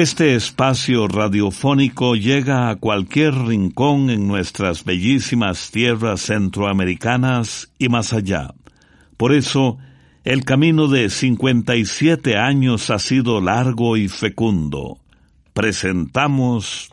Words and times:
Este 0.00 0.34
espacio 0.34 1.08
radiofónico 1.08 2.14
llega 2.14 2.70
a 2.70 2.76
cualquier 2.76 3.34
rincón 3.34 4.08
en 4.08 4.26
nuestras 4.26 4.86
bellísimas 4.86 5.70
tierras 5.70 6.22
centroamericanas 6.22 7.70
y 7.78 7.90
más 7.90 8.14
allá. 8.14 8.54
Por 9.18 9.34
eso, 9.34 9.76
el 10.24 10.46
camino 10.46 10.88
de 10.88 11.10
57 11.10 12.38
años 12.38 12.88
ha 12.88 12.98
sido 12.98 13.42
largo 13.42 13.98
y 13.98 14.08
fecundo. 14.08 14.96
Presentamos... 15.52 16.90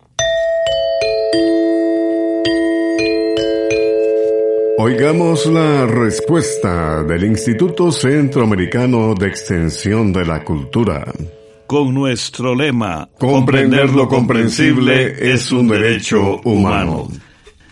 Oigamos 4.79 5.45
la 5.45 5.85
respuesta 5.85 7.05
del 7.05 7.23
Instituto 7.23 7.89
Centroamericano 7.89 9.15
de 9.15 9.27
Extensión 9.27 10.11
de 10.11 10.25
la 10.25 10.43
Cultura 10.43 11.05
con 11.67 11.93
nuestro 11.93 12.55
lema 12.55 13.09
Comprender 13.19 13.91
lo 13.91 14.07
comprensible 14.07 15.33
es 15.33 15.51
un 15.51 15.67
derecho 15.67 16.39
humano. 16.43 17.07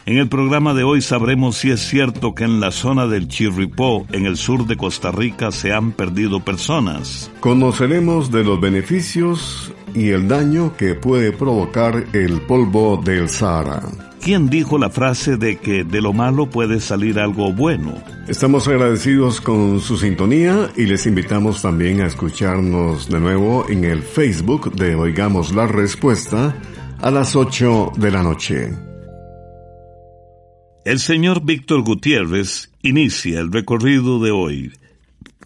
En 0.06 0.20
el 0.20 0.30
programa 0.30 0.76
de 0.76 0.84
hoy 0.84 1.02
sabremos 1.02 1.58
si 1.58 1.72
es 1.72 1.80
cierto 1.80 2.36
que 2.36 2.44
en 2.44 2.60
la 2.60 2.70
zona 2.70 3.08
del 3.08 3.28
Chirripó, 3.28 4.06
en 4.12 4.28
el 4.28 4.38
sur 4.38 4.68
de 4.68 4.78
Costa 4.78 5.12
Rica, 5.12 5.52
se 5.52 5.74
han 5.74 5.94
perdido 5.94 6.42
personas. 6.42 7.32
Conoceremos 7.40 8.30
de 8.30 8.44
los 8.44 8.62
beneficios 8.62 9.74
y 9.96 10.10
el 10.10 10.28
daño 10.28 10.78
que 10.78 10.94
puede 10.94 11.32
provocar 11.32 12.06
el 12.14 12.42
polvo 12.42 13.02
del 13.04 13.30
Sahara. 13.30 13.82
¿Quién 14.26 14.50
dijo 14.50 14.80
la 14.80 14.90
frase 14.90 15.38
de 15.38 15.58
que 15.60 15.84
de 15.84 16.02
lo 16.02 16.12
malo 16.12 16.50
puede 16.50 16.80
salir 16.80 17.20
algo 17.20 17.54
bueno? 17.54 17.94
Estamos 18.28 18.68
agradecidos 18.68 19.40
con 19.40 19.80
su 19.80 20.00
sintonía 20.00 20.72
y 20.76 20.88
les 20.88 21.06
invitamos 21.06 21.62
también 21.62 22.02
a 22.02 22.08
escucharnos 22.08 23.08
de 23.08 23.20
nuevo 23.20 23.70
en 23.70 23.84
el 23.84 24.02
Facebook 24.02 24.74
de 24.74 24.96
Oigamos 24.96 25.54
la 25.54 25.68
Respuesta 25.68 26.60
a 27.04 27.12
las 27.12 27.36
8 27.36 27.92
de 27.98 28.10
la 28.10 28.24
noche. 28.24 28.74
El 30.86 30.98
señor 30.98 31.46
Víctor 31.46 31.84
Gutiérrez 31.84 32.72
inicia 32.82 33.40
el 33.40 33.52
recorrido 33.52 34.20
de 34.20 34.32
hoy. 34.32 34.72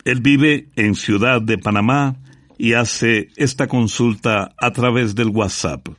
Él 0.05 0.21
vive 0.21 0.69
en 0.77 0.95
Ciudad 0.95 1.41
de 1.41 1.57
Panamá 1.57 2.15
y 2.57 2.75
hace 2.75 3.27
esta 3.35 3.67
consulta 3.67 4.53
a 4.57 4.71
través 4.71 5.15
del 5.15 5.27
WhatsApp. 5.27 5.89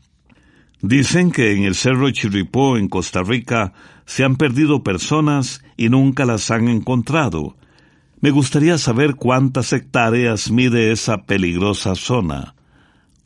Dicen 0.83 1.31
que 1.31 1.53
en 1.53 1.65
el 1.65 1.75
Cerro 1.75 2.11
Chirripó, 2.11 2.79
en 2.79 2.89
Costa 2.89 3.23
Rica, 3.23 3.75
se 4.07 4.25
han 4.25 4.37
perdido 4.37 4.83
personas 4.83 5.63
y 5.77 5.91
nunca 5.91 6.25
las 6.25 6.51
han 6.51 6.69
encontrado. 6.69 7.57
Me 8.21 8.31
gustaría 8.31 8.79
saber 8.79 9.15
cuántas 9.15 9.73
hectáreas 9.73 10.51
mide 10.51 10.91
esa 10.93 11.25
peligrosa 11.25 11.95
zona. 11.95 12.55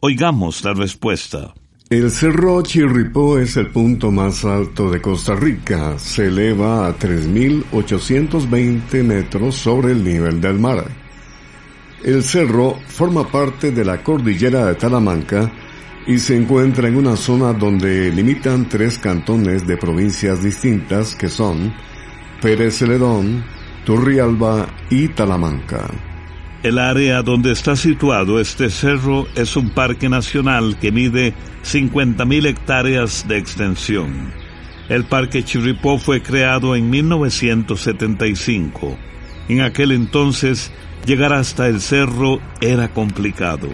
Oigamos 0.00 0.64
la 0.64 0.74
respuesta. 0.74 1.54
El 1.90 2.10
Cerro 2.10 2.62
Chirripó 2.62 3.38
es 3.38 3.56
el 3.56 3.68
punto 3.68 4.10
más 4.10 4.44
alto 4.44 4.90
de 4.90 5.00
Costa 5.00 5.36
Rica. 5.36 5.96
Se 5.98 6.26
eleva 6.26 6.88
a 6.88 6.98
3.820 6.98 9.04
metros 9.04 9.54
sobre 9.54 9.92
el 9.92 10.02
nivel 10.02 10.40
del 10.40 10.58
mar. 10.58 10.84
El 12.02 12.22
cerro 12.22 12.78
forma 12.88 13.30
parte 13.30 13.70
de 13.70 13.84
la 13.84 14.02
cordillera 14.02 14.66
de 14.66 14.74
Talamanca 14.74 15.52
y 16.06 16.18
se 16.18 16.36
encuentra 16.36 16.88
en 16.88 16.96
una 16.96 17.16
zona 17.16 17.52
donde 17.52 18.10
limitan 18.10 18.68
tres 18.68 18.98
cantones 18.98 19.64
de 19.66 19.76
provincias 19.76 20.42
distintas 20.42 21.14
que 21.14 21.28
son 21.28 21.74
Pérez 22.40 22.78
Celedón, 22.78 23.44
Turrialba 23.84 24.68
y 24.90 25.08
Talamanca. 25.08 25.86
El 26.62 26.78
área 26.78 27.22
donde 27.22 27.52
está 27.52 27.76
situado 27.76 28.40
este 28.40 28.70
cerro 28.70 29.26
es 29.34 29.56
un 29.56 29.70
parque 29.70 30.08
nacional 30.08 30.78
que 30.78 30.92
mide 30.92 31.34
50.000 31.62 32.46
hectáreas 32.46 33.28
de 33.28 33.38
extensión. 33.38 34.32
El 34.88 35.04
parque 35.04 35.44
Chirripó 35.44 35.98
fue 35.98 36.22
creado 36.22 36.76
en 36.76 36.90
1975. 36.90 38.96
En 39.48 39.60
aquel 39.60 39.92
entonces, 39.92 40.72
llegar 41.06 41.32
hasta 41.32 41.68
el 41.68 41.80
cerro 41.80 42.40
era 42.60 42.88
complicado. 42.88 43.68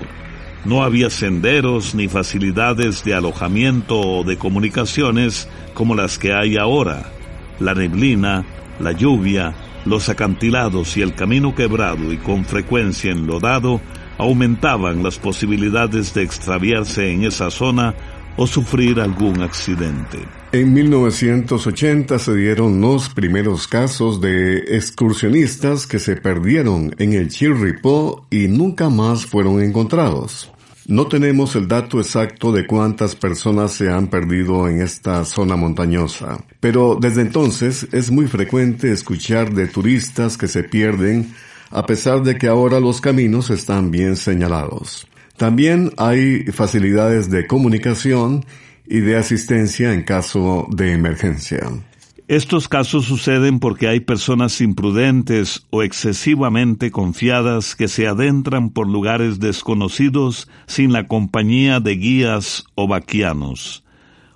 No 0.64 0.82
había 0.84 1.08
senderos 1.08 1.94
ni 1.94 2.08
facilidades 2.08 3.02
de 3.02 3.14
alojamiento 3.14 3.98
o 3.98 4.24
de 4.24 4.36
comunicaciones 4.36 5.48
como 5.72 5.94
las 5.94 6.18
que 6.18 6.34
hay 6.34 6.56
ahora. 6.58 7.10
La 7.58 7.74
neblina, 7.74 8.44
la 8.78 8.92
lluvia, 8.92 9.54
los 9.86 10.08
acantilados 10.08 10.96
y 10.96 11.02
el 11.02 11.14
camino 11.14 11.54
quebrado 11.54 12.12
y 12.12 12.18
con 12.18 12.44
frecuencia 12.44 13.10
enlodado 13.10 13.80
aumentaban 14.18 15.02
las 15.02 15.18
posibilidades 15.18 16.12
de 16.12 16.22
extraviarse 16.22 17.10
en 17.10 17.24
esa 17.24 17.50
zona 17.50 17.94
o 18.36 18.46
sufrir 18.46 19.00
algún 19.00 19.42
accidente. 19.42 20.39
En 20.52 20.74
1980 20.74 22.18
se 22.18 22.34
dieron 22.34 22.80
los 22.80 23.08
primeros 23.08 23.68
casos 23.68 24.20
de 24.20 24.76
excursionistas 24.76 25.86
que 25.86 26.00
se 26.00 26.16
perdieron 26.16 26.92
en 26.98 27.12
el 27.12 27.28
Chirripó 27.28 28.26
y 28.30 28.48
nunca 28.48 28.90
más 28.90 29.26
fueron 29.26 29.62
encontrados. 29.62 30.50
No 30.88 31.06
tenemos 31.06 31.54
el 31.54 31.68
dato 31.68 32.00
exacto 32.00 32.50
de 32.50 32.66
cuántas 32.66 33.14
personas 33.14 33.70
se 33.70 33.90
han 33.90 34.08
perdido 34.08 34.66
en 34.66 34.82
esta 34.82 35.24
zona 35.24 35.54
montañosa, 35.54 36.44
pero 36.58 36.98
desde 37.00 37.20
entonces 37.20 37.86
es 37.92 38.10
muy 38.10 38.26
frecuente 38.26 38.90
escuchar 38.90 39.54
de 39.54 39.68
turistas 39.68 40.36
que 40.36 40.48
se 40.48 40.64
pierden 40.64 41.32
a 41.70 41.86
pesar 41.86 42.24
de 42.24 42.36
que 42.36 42.48
ahora 42.48 42.80
los 42.80 43.00
caminos 43.00 43.50
están 43.50 43.92
bien 43.92 44.16
señalados. 44.16 45.06
También 45.36 45.92
hay 45.96 46.42
facilidades 46.46 47.30
de 47.30 47.46
comunicación 47.46 48.44
y 48.90 49.00
de 49.00 49.16
asistencia 49.16 49.94
en 49.94 50.02
caso 50.02 50.66
de 50.68 50.92
emergencia. 50.92 51.60
Estos 52.26 52.68
casos 52.68 53.06
suceden 53.06 53.60
porque 53.60 53.88
hay 53.88 54.00
personas 54.00 54.60
imprudentes 54.60 55.66
o 55.70 55.82
excesivamente 55.82 56.90
confiadas 56.90 57.74
que 57.76 57.88
se 57.88 58.06
adentran 58.06 58.70
por 58.70 58.88
lugares 58.88 59.40
desconocidos 59.40 60.48
sin 60.66 60.92
la 60.92 61.06
compañía 61.06 61.80
de 61.80 61.96
guías 61.96 62.64
o 62.74 62.88
vaquianos. 62.88 63.84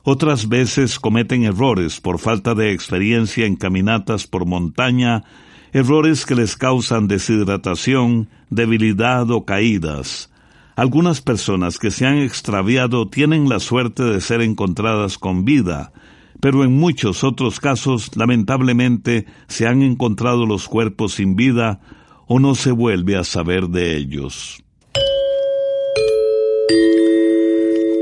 Otras 0.04 0.48
veces 0.48 1.00
cometen 1.00 1.44
errores 1.44 2.00
por 2.00 2.18
falta 2.18 2.54
de 2.54 2.72
experiencia 2.72 3.46
en 3.46 3.56
caminatas 3.56 4.26
por 4.26 4.46
montaña, 4.46 5.24
errores 5.72 6.26
que 6.26 6.34
les 6.36 6.56
causan 6.56 7.08
deshidratación, 7.08 8.28
debilidad 8.50 9.30
o 9.30 9.44
caídas. 9.44 10.30
Algunas 10.76 11.20
personas 11.20 11.78
que 11.78 11.90
se 11.90 12.04
han 12.06 12.18
extraviado 12.18 13.08
tienen 13.08 13.48
la 13.48 13.60
suerte 13.60 14.02
de 14.02 14.20
ser 14.20 14.40
encontradas 14.40 15.18
con 15.18 15.44
vida, 15.44 15.92
pero 16.40 16.64
en 16.64 16.72
muchos 16.72 17.22
otros 17.22 17.60
casos 17.60 18.16
lamentablemente 18.16 19.26
se 19.46 19.68
han 19.68 19.82
encontrado 19.82 20.46
los 20.46 20.68
cuerpos 20.68 21.14
sin 21.14 21.36
vida 21.36 21.80
o 22.26 22.40
no 22.40 22.54
se 22.56 22.72
vuelve 22.72 23.16
a 23.16 23.24
saber 23.24 23.68
de 23.68 23.96
ellos. 23.96 24.64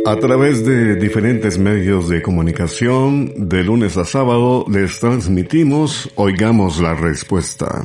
A 0.05 0.17
través 0.17 0.65
de 0.65 0.97
diferentes 0.97 1.59
medios 1.59 2.09
de 2.09 2.23
comunicación, 2.23 3.49
de 3.49 3.63
lunes 3.63 3.97
a 3.97 4.05
sábado, 4.05 4.65
les 4.69 4.99
transmitimos 4.99 6.11
Oigamos 6.17 6.81
la 6.81 6.95
Respuesta. 6.95 7.85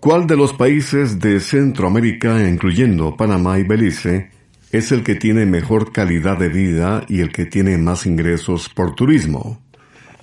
¿Cuál 0.00 0.28
de 0.28 0.36
los 0.36 0.52
países 0.52 1.18
de 1.18 1.40
Centroamérica, 1.40 2.48
incluyendo 2.48 3.16
Panamá 3.16 3.58
y 3.58 3.64
Belice, 3.64 4.30
es 4.70 4.92
el 4.92 5.02
que 5.02 5.16
tiene 5.16 5.44
mejor 5.44 5.90
calidad 5.90 6.38
de 6.38 6.48
vida 6.48 7.04
y 7.08 7.18
el 7.18 7.32
que 7.32 7.46
tiene 7.46 7.76
más 7.78 8.06
ingresos 8.06 8.68
por 8.68 8.94
turismo? 8.94 9.60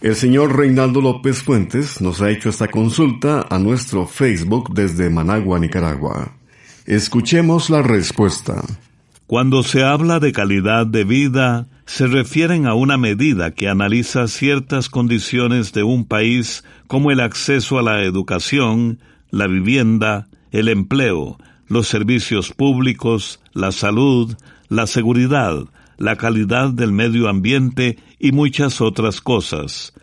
El 0.01 0.15
señor 0.15 0.55
Reinaldo 0.55 1.01
López 1.01 1.43
Fuentes 1.43 1.99
nos 1.99 2.21
ha 2.21 2.29
hecho 2.29 2.47
esta 2.47 2.69
consulta 2.69 3.47
a 3.49 3.59
nuestro 3.59 4.07
Facebook 4.07 4.73
desde 4.73 5.09
Managua, 5.09 5.59
Nicaragua. 5.59 6.37
Escuchemos 6.85 7.69
la 7.69 7.81
respuesta. 7.81 8.63
Cuando 9.27 9.61
se 9.61 9.83
habla 9.83 10.21
de 10.21 10.31
calidad 10.31 10.87
de 10.87 11.03
vida, 11.03 11.67
se 11.85 12.07
refieren 12.07 12.65
a 12.65 12.75
una 12.75 12.97
medida 12.97 13.51
que 13.51 13.67
analiza 13.67 14.29
ciertas 14.29 14.87
condiciones 14.87 15.73
de 15.73 15.83
un 15.83 16.05
país 16.05 16.63
como 16.87 17.11
el 17.11 17.19
acceso 17.19 17.77
a 17.77 17.81
la 17.81 18.03
educación, 18.03 18.99
la 19.31 19.47
vivienda, 19.47 20.27
el 20.51 20.69
empleo, 20.69 21.37
los 21.67 21.87
servicios 21.87 22.51
públicos, 22.51 23.39
la 23.53 23.71
salud, 23.71 24.35
la 24.69 24.87
seguridad, 24.87 25.65
la 25.97 26.15
calidad 26.15 26.69
del 26.69 26.91
medio 26.91 27.29
ambiente 27.29 27.97
y 28.19 28.31
muchas 28.31 28.81
otras 28.81 29.21
cosas. 29.21 29.93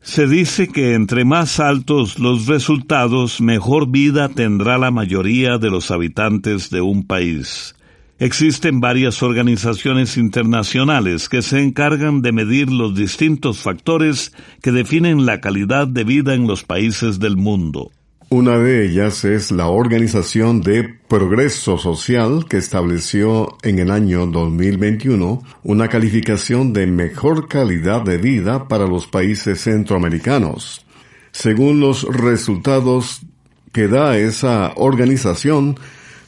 Se 0.00 0.26
dice 0.26 0.68
que 0.68 0.94
entre 0.94 1.24
más 1.24 1.60
altos 1.60 2.18
los 2.18 2.46
resultados, 2.46 3.40
mejor 3.40 3.90
vida 3.90 4.28
tendrá 4.28 4.78
la 4.78 4.90
mayoría 4.90 5.58
de 5.58 5.70
los 5.70 5.90
habitantes 5.90 6.70
de 6.70 6.80
un 6.80 7.06
país. 7.06 7.74
Existen 8.20 8.80
varias 8.80 9.22
organizaciones 9.22 10.16
internacionales 10.16 11.28
que 11.28 11.42
se 11.42 11.62
encargan 11.62 12.20
de 12.20 12.32
medir 12.32 12.70
los 12.70 12.96
distintos 12.96 13.58
factores 13.58 14.32
que 14.60 14.72
definen 14.72 15.24
la 15.24 15.40
calidad 15.40 15.86
de 15.86 16.04
vida 16.04 16.34
en 16.34 16.46
los 16.46 16.64
países 16.64 17.20
del 17.20 17.36
mundo. 17.36 17.92
Una 18.30 18.58
de 18.58 18.84
ellas 18.84 19.24
es 19.24 19.50
la 19.50 19.68
Organización 19.68 20.60
de 20.60 20.84
Progreso 20.84 21.78
Social 21.78 22.44
que 22.46 22.58
estableció 22.58 23.56
en 23.62 23.78
el 23.78 23.90
año 23.90 24.26
2021 24.26 25.42
una 25.62 25.88
calificación 25.88 26.74
de 26.74 26.86
mejor 26.86 27.48
calidad 27.48 28.02
de 28.02 28.18
vida 28.18 28.68
para 28.68 28.86
los 28.86 29.06
países 29.06 29.62
centroamericanos. 29.62 30.84
Según 31.32 31.80
los 31.80 32.02
resultados 32.02 33.22
que 33.72 33.88
da 33.88 34.18
esa 34.18 34.74
organización, 34.76 35.76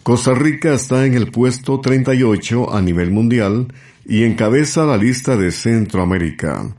Costa 0.03 0.33
Rica 0.33 0.73
está 0.73 1.05
en 1.05 1.13
el 1.13 1.31
puesto 1.31 1.81
38 1.81 2.75
a 2.75 2.81
nivel 2.81 3.11
mundial 3.11 3.75
y 4.07 4.25
encabeza 4.25 4.87
la 4.87 4.97
lista 4.97 5.37
de 5.37 5.53
Centroamérica. 5.53 6.75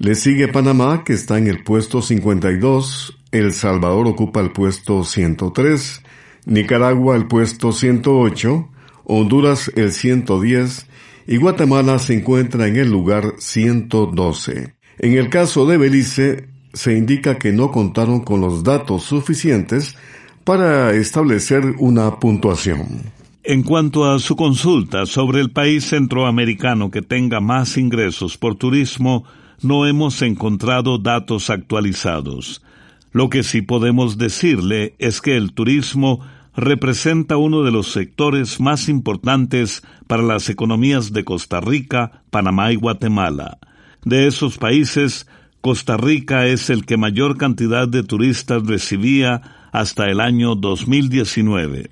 Le 0.00 0.14
sigue 0.14 0.48
Panamá, 0.48 1.04
que 1.04 1.12
está 1.12 1.36
en 1.36 1.46
el 1.46 1.62
puesto 1.62 2.00
52, 2.00 3.18
El 3.32 3.52
Salvador 3.52 4.06
ocupa 4.06 4.40
el 4.40 4.50
puesto 4.50 5.04
103, 5.04 6.02
Nicaragua 6.46 7.16
el 7.16 7.26
puesto 7.26 7.70
108, 7.70 8.66
Honduras 9.04 9.70
el 9.76 9.92
110 9.92 10.86
y 11.26 11.36
Guatemala 11.36 11.98
se 11.98 12.14
encuentra 12.14 12.66
en 12.66 12.76
el 12.76 12.90
lugar 12.90 13.34
112. 13.36 14.74
En 15.00 15.18
el 15.18 15.28
caso 15.28 15.66
de 15.66 15.76
Belice, 15.76 16.48
se 16.72 16.96
indica 16.96 17.36
que 17.36 17.52
no 17.52 17.70
contaron 17.70 18.20
con 18.20 18.40
los 18.40 18.64
datos 18.64 19.02
suficientes 19.02 19.98
para 20.44 20.92
establecer 20.92 21.74
una 21.78 22.18
puntuación. 22.18 23.02
En 23.42 23.62
cuanto 23.62 24.10
a 24.10 24.18
su 24.18 24.34
consulta 24.34 25.04
sobre 25.04 25.42
el 25.42 25.50
país 25.50 25.84
centroamericano 25.84 26.90
que 26.90 27.02
tenga 27.02 27.40
más 27.40 27.76
ingresos 27.76 28.38
por 28.38 28.54
turismo, 28.54 29.26
no 29.62 29.86
hemos 29.86 30.22
encontrado 30.22 30.98
datos 30.98 31.50
actualizados. 31.50 32.62
Lo 33.12 33.28
que 33.28 33.42
sí 33.42 33.62
podemos 33.62 34.18
decirle 34.18 34.94
es 34.98 35.20
que 35.20 35.36
el 35.36 35.52
turismo 35.52 36.20
representa 36.54 37.36
uno 37.36 37.62
de 37.62 37.72
los 37.72 37.92
sectores 37.92 38.60
más 38.60 38.88
importantes 38.88 39.82
para 40.06 40.22
las 40.22 40.48
economías 40.48 41.12
de 41.12 41.24
Costa 41.24 41.60
Rica, 41.60 42.22
Panamá 42.30 42.72
y 42.72 42.76
Guatemala. 42.76 43.58
De 44.04 44.26
esos 44.26 44.58
países, 44.58 45.26
Costa 45.60 45.96
Rica 45.96 46.46
es 46.46 46.70
el 46.70 46.86
que 46.86 46.96
mayor 46.96 47.36
cantidad 47.36 47.86
de 47.86 48.02
turistas 48.02 48.66
recibía 48.66 49.68
hasta 49.72 50.10
el 50.10 50.20
año 50.20 50.54
2019. 50.54 51.90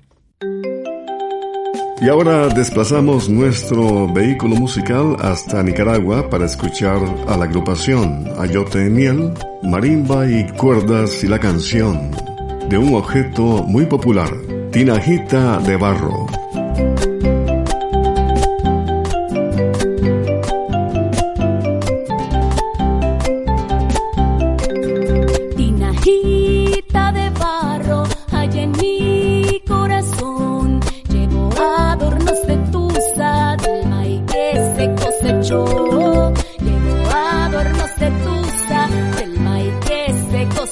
Y 2.01 2.07
ahora 2.07 2.47
desplazamos 2.47 3.27
nuestro 3.27 4.07
vehículo 4.07 4.55
musical 4.55 5.17
hasta 5.19 5.61
Nicaragua 5.61 6.29
para 6.29 6.45
escuchar 6.45 6.97
a 7.27 7.35
la 7.35 7.43
agrupación 7.43 8.25
Ayote 8.39 8.89
Miel, 8.89 9.33
Marimba 9.63 10.25
y 10.25 10.47
Cuerdas 10.53 11.21
y 11.25 11.27
la 11.27 11.39
canción 11.39 12.11
de 12.69 12.77
un 12.77 12.95
objeto 12.95 13.63
muy 13.63 13.85
popular, 13.85 14.29
Tinajita 14.71 15.57
de 15.59 15.75
Barro. 15.75 16.25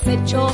pecho. 0.08 0.48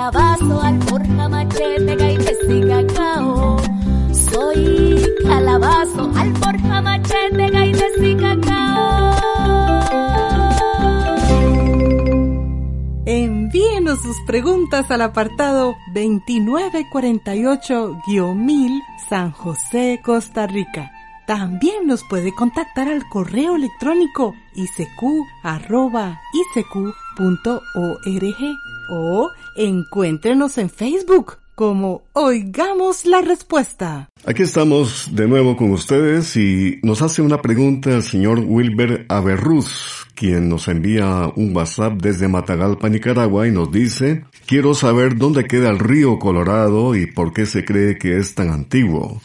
Calabazo, 0.00 0.62
alforja, 0.62 1.28
machete, 1.28 1.94
gaites 1.94 2.38
y 2.48 2.66
cacao. 2.66 3.58
Soy 4.14 4.98
calabazo, 5.24 6.10
alforja, 6.16 6.80
machete, 6.80 7.50
gaites 7.50 7.92
y 8.00 8.16
cacao. 8.16 9.14
Envíenos 13.04 14.00
sus 14.00 14.16
preguntas 14.26 14.90
al 14.90 15.02
apartado 15.02 15.76
2948-1000 15.92 18.80
San 19.10 19.32
José, 19.32 20.00
Costa 20.02 20.46
Rica. 20.46 20.92
También 21.26 21.86
nos 21.86 22.04
puede 22.04 22.34
contactar 22.34 22.88
al 22.88 23.06
correo 23.10 23.56
electrónico 23.56 24.34
isq.org 24.54 25.20
o 28.90 29.30
encuéntrenos 29.56 30.58
en 30.58 30.68
Facebook 30.68 31.38
como 31.60 32.04
Oigamos 32.14 33.04
la 33.04 33.20
Respuesta. 33.20 34.08
Aquí 34.24 34.44
estamos 34.44 35.10
de 35.12 35.28
nuevo 35.28 35.58
con 35.58 35.72
ustedes 35.72 36.34
y 36.36 36.80
nos 36.82 37.02
hace 37.02 37.20
una 37.20 37.42
pregunta 37.42 37.90
el 37.90 38.02
señor 38.02 38.40
Wilber 38.40 39.04
Averruz, 39.10 40.06
quien 40.14 40.48
nos 40.48 40.68
envía 40.68 41.30
un 41.36 41.54
WhatsApp 41.54 42.00
desde 42.00 42.28
Matagalpa, 42.28 42.88
Nicaragua 42.88 43.46
y 43.46 43.50
nos 43.50 43.70
dice, 43.70 44.24
quiero 44.46 44.72
saber 44.72 45.16
dónde 45.16 45.44
queda 45.44 45.68
el 45.68 45.78
río 45.78 46.18
Colorado 46.18 46.94
y 46.94 47.06
por 47.06 47.34
qué 47.34 47.44
se 47.44 47.62
cree 47.62 47.98
que 47.98 48.16
es 48.16 48.34
tan 48.34 48.48
antiguo. 48.48 49.20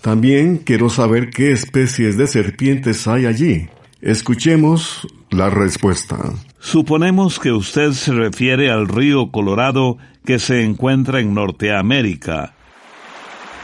También 0.00 0.58
quiero 0.58 0.90
saber 0.90 1.30
qué 1.30 1.50
especies 1.50 2.16
de 2.16 2.28
serpientes 2.28 3.08
hay 3.08 3.26
allí. 3.26 3.68
Escuchemos 4.04 5.08
la 5.30 5.48
respuesta. 5.48 6.18
Suponemos 6.60 7.40
que 7.40 7.52
usted 7.52 7.92
se 7.92 8.12
refiere 8.12 8.70
al 8.70 8.86
río 8.86 9.30
Colorado 9.30 9.96
que 10.26 10.38
se 10.38 10.62
encuentra 10.62 11.20
en 11.20 11.32
Norteamérica. 11.32 12.52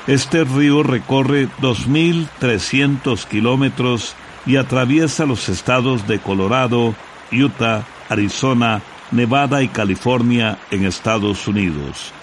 Este 0.06 0.44
río 0.44 0.82
recorre 0.82 1.50
2.300 1.60 3.26
kilómetros 3.26 4.14
y 4.46 4.56
atraviesa 4.56 5.26
los 5.26 5.50
estados 5.50 6.08
de 6.08 6.20
Colorado, 6.20 6.94
Utah, 7.30 7.84
Arizona, 8.08 8.80
Nevada 9.10 9.62
y 9.62 9.68
California 9.68 10.58
en 10.70 10.86
Estados 10.86 11.46
Unidos. 11.48 12.14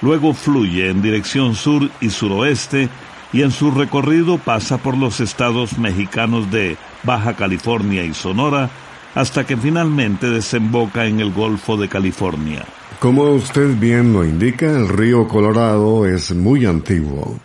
Luego 0.00 0.32
fluye 0.32 0.88
en 0.88 1.02
dirección 1.02 1.54
sur 1.54 1.90
y 2.00 2.08
suroeste 2.08 2.88
y 3.32 3.42
en 3.42 3.50
su 3.50 3.70
recorrido 3.70 4.38
pasa 4.38 4.78
por 4.78 4.96
los 4.96 5.20
estados 5.20 5.78
mexicanos 5.78 6.50
de 6.50 6.76
Baja 7.02 7.34
California 7.34 8.04
y 8.04 8.14
Sonora 8.14 8.70
hasta 9.14 9.46
que 9.46 9.56
finalmente 9.56 10.28
desemboca 10.28 11.06
en 11.06 11.20
el 11.20 11.32
Golfo 11.32 11.76
de 11.76 11.88
California. 11.88 12.64
Como 13.00 13.30
usted 13.30 13.76
bien 13.78 14.12
lo 14.12 14.24
indica, 14.24 14.66
el 14.66 14.88
río 14.88 15.26
Colorado 15.26 16.06
es 16.06 16.34
muy 16.34 16.66
antiguo. 16.66 17.38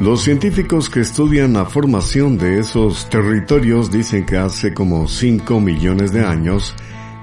Los 0.00 0.22
científicos 0.22 0.88
que 0.88 1.00
estudian 1.00 1.52
la 1.52 1.66
formación 1.66 2.38
de 2.38 2.58
esos 2.58 3.10
territorios 3.10 3.90
dicen 3.90 4.24
que 4.24 4.38
hace 4.38 4.72
como 4.72 5.06
5 5.06 5.60
millones 5.60 6.12
de 6.12 6.24
años 6.24 6.74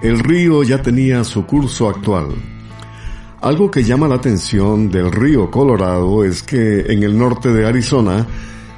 el 0.04 0.20
río 0.20 0.62
ya 0.62 0.80
tenía 0.80 1.24
su 1.24 1.46
curso 1.48 1.90
actual. 1.90 2.36
Algo 3.42 3.70
que 3.70 3.84
llama 3.84 4.08
la 4.08 4.16
atención 4.16 4.90
del 4.90 5.12
río 5.12 5.52
Colorado 5.52 6.24
es 6.24 6.42
que 6.42 6.92
en 6.92 7.04
el 7.04 7.16
norte 7.18 7.54
de 7.54 7.68
Arizona 7.68 8.26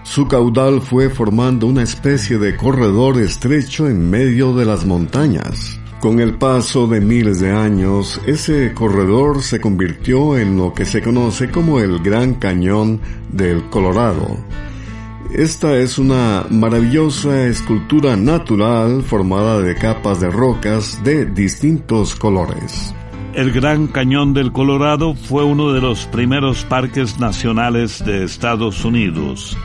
su 0.04 0.28
caudal 0.28 0.82
fue 0.82 1.10
formando 1.10 1.66
una 1.66 1.84
especie 1.84 2.38
de 2.38 2.58
corredor 2.58 3.20
estrecho 3.22 3.88
en 3.88 4.10
medio 4.10 4.54
de 4.54 4.66
las 4.66 4.86
montañas. 4.86 5.80
Con 6.02 6.20
el 6.20 6.36
paso 6.36 6.88
de 6.88 7.00
miles 7.00 7.40
de 7.40 7.52
años, 7.52 8.20
ese 8.26 8.74
corredor 8.74 9.44
se 9.44 9.62
convirtió 9.62 10.38
en 10.38 10.58
lo 10.58 10.74
que 10.74 10.86
se 10.86 11.02
conoce 11.02 11.50
como 11.50 11.80
el 11.80 12.00
Gran 12.00 12.34
Cañón 12.34 13.00
del 13.32 13.70
Colorado. 13.70 14.38
Esta 15.34 15.78
es 15.78 15.98
una 15.98 16.46
maravillosa 16.50 17.46
escultura 17.46 18.16
natural 18.18 19.04
formada 19.04 19.62
de 19.62 19.76
capas 19.76 20.20
de 20.20 20.30
rocas 20.30 21.02
de 21.04 21.26
distintos 21.26 22.16
colores. 22.16 22.94
El 23.36 23.52
Gran 23.52 23.88
Cañón 23.88 24.34
del 24.34 24.52
Colorado 24.52 25.14
fue 25.14 25.44
uno 25.44 25.72
de 25.72 25.82
los 25.82 26.08
primeros 26.08 26.64
parques 26.64 27.20
nacionales 27.20 28.04
de 28.04 28.24
Estados 28.24 28.84
Unidos. 28.84 29.56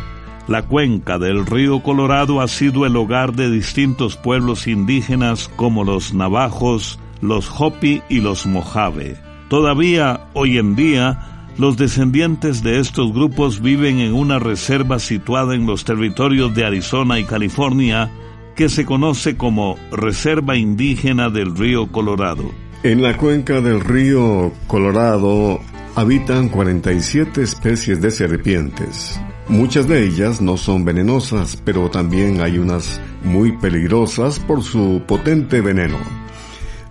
La 0.47 0.62
cuenca 0.62 1.18
del 1.18 1.47
río 1.47 1.83
Colorado 1.83 2.42
ha 2.42 2.49
sido 2.49 2.85
el 2.85 2.94
hogar 2.94 3.33
de 3.33 3.50
distintos 3.50 4.16
pueblos 4.16 4.66
indígenas 4.66 5.49
como 5.56 5.83
los 5.83 6.12
navajos, 6.12 6.99
los 7.23 7.50
Hopi 7.59 8.02
y 8.11 8.21
los 8.21 8.47
Mojave. 8.47 9.16
Todavía, 9.49 10.26
hoy 10.35 10.59
en 10.59 10.76
día, 10.76 11.49
los 11.56 11.78
descendientes 11.78 12.62
de 12.62 12.80
estos 12.80 13.14
grupos 13.14 13.62
viven 13.62 13.99
en 13.99 14.12
una 14.12 14.38
reserva 14.38 14.99
situada 14.99 15.54
en 15.54 15.64
los 15.64 15.85
territorios 15.85 16.54
de 16.54 16.66
Arizona 16.66 17.18
y 17.18 17.25
California 17.25 18.11
que 18.56 18.68
se 18.68 18.85
conoce 18.85 19.38
como 19.38 19.76
Reserva 19.90 20.54
Indígena 20.54 21.30
del 21.30 21.56
Río 21.56 21.90
Colorado. 21.90 22.63
En 22.84 23.00
la 23.00 23.16
cuenca 23.16 23.62
del 23.62 23.80
río 23.80 24.52
Colorado 24.66 25.58
habitan 25.94 26.50
47 26.50 27.42
especies 27.42 28.02
de 28.02 28.10
serpientes. 28.10 29.18
Muchas 29.48 29.88
de 29.88 30.04
ellas 30.04 30.42
no 30.42 30.58
son 30.58 30.84
venenosas, 30.84 31.56
pero 31.64 31.90
también 31.90 32.42
hay 32.42 32.58
unas 32.58 33.00
muy 33.22 33.56
peligrosas 33.56 34.38
por 34.38 34.62
su 34.62 35.02
potente 35.08 35.62
veneno. 35.62 35.96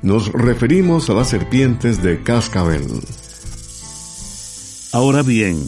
Nos 0.01 0.31
referimos 0.31 1.11
a 1.11 1.13
las 1.13 1.29
serpientes 1.29 2.01
de 2.01 2.23
cascabel. 2.23 2.87
Ahora 4.93 5.21
bien, 5.21 5.63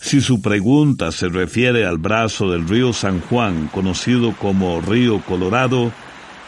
si 0.00 0.20
su 0.20 0.42
pregunta 0.42 1.12
se 1.12 1.28
refiere 1.28 1.86
al 1.86 1.98
brazo 1.98 2.50
del 2.50 2.66
río 2.68 2.92
San 2.92 3.20
Juan, 3.20 3.70
conocido 3.72 4.34
como 4.40 4.80
río 4.80 5.22
Colorado, 5.24 5.92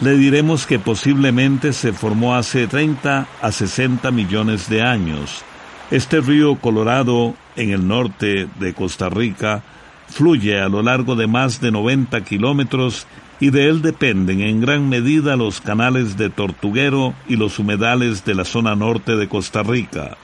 le 0.00 0.16
diremos 0.16 0.66
que 0.66 0.78
posiblemente 0.78 1.74
se 1.74 1.92
formó 1.92 2.34
hace 2.34 2.66
30 2.66 3.26
a 3.40 3.52
60 3.52 4.10
millones 4.10 4.68
de 4.70 4.82
años. 4.82 5.42
Este 5.90 6.20
río 6.20 6.56
Colorado, 6.56 7.34
en 7.56 7.70
el 7.70 7.86
norte 7.86 8.48
de 8.58 8.72
Costa 8.72 9.10
Rica, 9.10 9.62
fluye 10.08 10.58
a 10.58 10.68
lo 10.68 10.82
largo 10.82 11.16
de 11.16 11.26
más 11.26 11.60
de 11.60 11.70
90 11.70 12.22
kilómetros 12.22 13.06
y 13.40 13.50
de 13.50 13.68
él 13.68 13.82
dependen 13.82 14.40
en 14.40 14.60
gran 14.60 14.88
medida 14.88 15.36
los 15.36 15.60
canales 15.60 16.16
de 16.16 16.30
Tortuguero 16.30 17.14
y 17.28 17.36
los 17.36 17.58
humedales 17.58 18.24
de 18.24 18.34
la 18.34 18.44
zona 18.44 18.74
norte 18.74 19.16
de 19.16 19.28
Costa 19.28 19.62
Rica. 19.62 20.16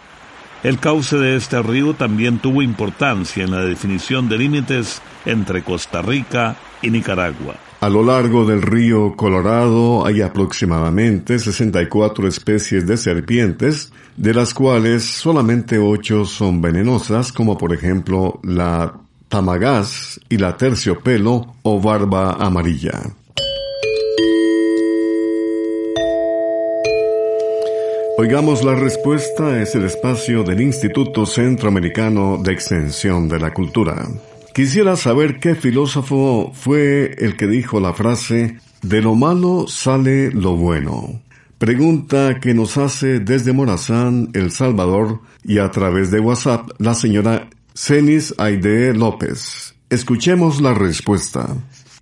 El 0.62 0.78
cauce 0.78 1.18
de 1.18 1.37
este 1.37 1.61
río 1.62 1.95
también 1.95 2.38
tuvo 2.38 2.62
importancia 2.62 3.45
en 3.45 3.50
la 3.50 3.61
definición 3.61 4.28
de 4.28 4.38
límites 4.38 5.02
entre 5.26 5.62
Costa 5.62 6.00
Rica 6.00 6.56
y 6.80 6.90
Nicaragua. 6.90 7.56
A 7.87 7.88
lo 7.88 8.02
largo 8.02 8.45
del 8.45 8.62
río 8.62 9.14
Colorado 9.14 10.05
hay 10.05 10.21
aproximadamente 10.21 11.38
64 11.38 12.26
especies 12.26 12.85
de 12.85 12.97
serpientes, 12.97 13.93
de 14.16 14.35
las 14.35 14.55
cuales 14.55 15.05
solamente 15.05 15.78
8 15.78 16.25
son 16.25 16.61
venenosas, 16.61 17.33
como 17.33 17.57
por 17.57 17.73
ejemplo 17.73 18.40
la 18.43 18.93
tamagás 19.28 20.21
y 20.28 20.37
la 20.37 20.57
terciopelo 20.57 21.55
o 21.62 21.81
barba 21.81 22.33
amarilla. 22.33 23.02
Oigamos 28.19 28.64
la 28.64 28.75
respuesta, 28.75 29.62
es 29.62 29.76
el 29.76 29.85
espacio 29.85 30.43
del 30.43 30.61
Instituto 30.61 31.25
Centroamericano 31.25 32.37
de 32.43 32.52
Extensión 32.52 33.28
de 33.28 33.38
la 33.38 33.55
Cultura. 33.55 34.09
Quisiera 34.56 34.96
saber 34.96 35.38
qué 35.38 35.54
filósofo 35.54 36.50
fue 36.54 37.14
el 37.18 37.36
que 37.36 37.46
dijo 37.46 37.78
la 37.78 37.92
frase, 37.92 38.56
de 38.80 39.02
lo 39.02 39.14
malo 39.14 39.66
sale 39.68 40.30
lo 40.30 40.56
bueno. 40.56 41.20
Pregunta 41.58 42.40
que 42.40 42.54
nos 42.54 42.78
hace 42.78 43.20
desde 43.20 43.52
Morazán, 43.52 44.30
El 44.32 44.50
Salvador, 44.50 45.20
y 45.44 45.58
a 45.58 45.70
través 45.70 46.10
de 46.10 46.20
WhatsApp 46.20 46.70
la 46.78 46.94
señora 46.94 47.50
Cenis 47.75 48.34
Aide 48.38 48.94
López. 48.94 49.75
Escuchemos 49.90 50.62
la 50.62 50.72
respuesta. 50.72 51.54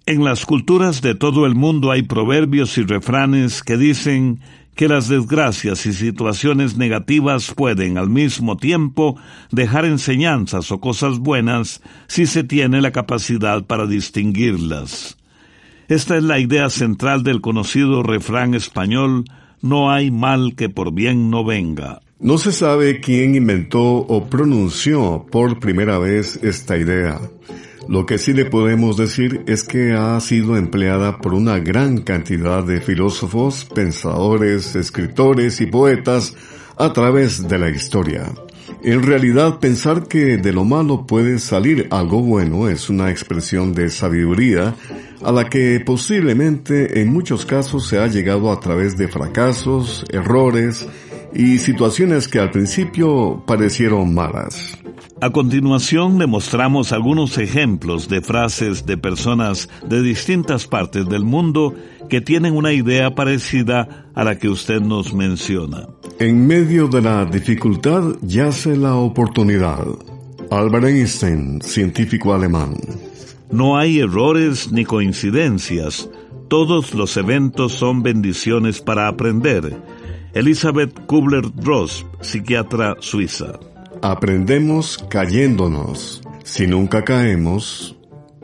En 0.07 0.23
las 0.23 0.47
culturas 0.47 1.03
de 1.03 1.17
todo 1.17 1.47
el 1.47 1.57
mundo 1.57 1.91
hay 1.91 2.03
proverbios 2.03 2.79
y 2.79 2.85
refranes 2.85 3.65
que 3.65 3.77
dicen 3.77 4.39
que 4.75 4.89
las 4.89 5.09
desgracias 5.09 5.87
y 5.87 5.93
situaciones 5.93 6.77
negativas 6.77 7.53
pueden 7.55 7.99
al 7.99 8.11
mismo 8.11 8.57
tiempo 8.57 9.17
dejar 9.51 9.85
enseñanzas 9.85 10.71
o 10.73 10.81
cosas 10.81 11.19
buenas 11.19 11.81
si 12.07 12.27
se 12.27 12.45
tiene 12.45 12.81
la 12.81 12.91
capacidad 12.91 13.65
para 13.65 13.87
distinguirlas. 13.87 15.17
Esta 15.89 16.17
es 16.17 16.23
la 16.23 16.39
idea 16.39 16.71
central 16.71 17.23
del 17.23 17.41
conocido 17.41 18.03
refrán 18.03 18.55
español 18.55 19.25
No 19.61 19.91
hay 19.91 20.11
mal 20.11 20.55
que 20.57 20.69
por 20.69 20.93
bien 20.93 21.31
no 21.31 21.45
venga. 21.45 22.01
No 22.21 22.39
se 22.39 22.53
sabe 22.53 23.01
quién 23.01 23.35
inventó 23.35 23.83
o 23.83 24.27
pronunció 24.31 25.27
por 25.31 25.61
primera 25.61 25.99
vez 25.99 26.39
esta 26.43 26.77
idea. 26.77 27.21
Lo 27.89 28.07
que 28.07 28.19
sí 28.19 28.33
le 28.33 28.47
podemos 28.47 28.97
decir 28.97 29.43
es 29.47 29.63
que 29.63 29.93
ha 29.93 30.19
sido 30.21 30.57
empleada 30.57 31.19
por 31.19 31.35
una 31.35 31.59
gran 31.59 31.99
cantidad 31.99 32.65
de 32.65 32.81
filósofos, 32.81 33.67
pensadores, 33.67 34.75
escritores 34.75 35.61
y 35.61 35.67
poetas 35.67 36.35
a 36.77 36.93
través 36.93 37.47
de 37.47 37.59
la 37.59 37.71
historia. 37.71 38.33
En 38.83 39.03
realidad, 39.03 39.61
pensar 39.61 40.09
que 40.09 40.39
de 40.39 40.53
lo 40.53 40.65
malo 40.65 41.07
puede 41.07 41.39
salir 41.39 41.89
algo 41.91 42.21
bueno 42.21 42.69
es 42.69 42.89
una 42.89 43.11
expresión 43.11 43.75
de 43.75 43.91
sabiduría 43.91 44.75
a 45.23 45.33
la 45.33 45.49
que 45.49 45.81
posiblemente 45.81 47.01
en 47.01 47.13
muchos 47.13 47.47
casos 47.47 47.87
se 47.87 47.99
ha 47.99 48.07
llegado 48.07 48.51
a 48.51 48.61
través 48.61 48.97
de 48.97 49.09
fracasos, 49.09 50.05
errores 50.11 50.87
y 51.35 51.59
situaciones 51.59 52.29
que 52.29 52.39
al 52.39 52.51
principio 52.51 53.43
parecieron 53.47 54.15
malas. 54.15 54.79
A 55.21 55.31
continuación 55.31 56.19
le 56.19 56.27
mostramos 56.27 56.93
algunos 56.93 57.39
ejemplos 57.39 58.09
de 58.09 58.21
frases 58.21 58.87
de 58.87 58.97
personas 58.97 59.69
de 59.89 60.03
distintas 60.03 60.67
partes 60.67 61.09
del 61.09 61.25
mundo 61.25 61.75
que 62.09 62.21
tienen 62.21 62.55
una 62.55 62.73
idea 62.73 63.15
parecida 63.15 64.07
a 64.15 64.25
la 64.25 64.39
que 64.39 64.49
usted 64.49 64.81
nos 64.81 65.13
menciona. 65.15 65.89
En 66.19 66.47
medio 66.47 66.89
de 66.89 67.01
la 67.03 67.25
dificultad 67.25 68.03
yace 68.23 68.77
la 68.77 68.95
oportunidad. 68.95 69.85
Albert 70.51 70.85
Einstein, 70.85 71.61
científico 71.63 72.35
alemán. 72.35 72.75
No 73.51 73.77
hay 73.77 74.01
errores 74.01 74.71
ni 74.71 74.85
coincidencias. 74.85 76.09
Todos 76.49 76.95
los 76.95 77.17
eventos 77.17 77.73
son 77.73 78.03
bendiciones 78.03 78.81
para 78.81 79.09
aprender 79.09 79.75
Elizabeth 80.35 81.07
Kubler-Ross, 81.07 82.05
psiquiatra 82.21 82.97
suiza. 82.99 83.61
Aprendemos 84.03 84.99
cayéndonos. 85.09 86.23
Si 86.43 86.67
nunca 86.67 87.05
caemos, 87.05 87.97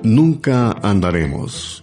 nunca 0.05 0.71
andaremos. 0.83 1.83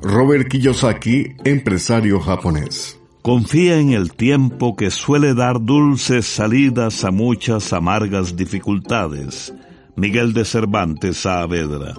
Robert 0.00 0.48
Kiyosaki, 0.48 1.34
empresario 1.44 2.20
japonés. 2.20 3.00
Confía 3.22 3.80
en 3.80 3.90
el 3.90 4.12
tiempo 4.12 4.76
que 4.76 4.92
suele 4.92 5.34
dar 5.34 5.60
dulces 5.60 6.24
salidas 6.24 7.04
a 7.04 7.10
muchas 7.10 7.72
amargas 7.72 8.36
dificultades. 8.36 9.52
Miguel 9.96 10.34
de 10.34 10.44
Cervantes 10.44 11.16
Saavedra, 11.16 11.94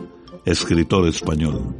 escritor 0.45 1.09
español. 1.09 1.75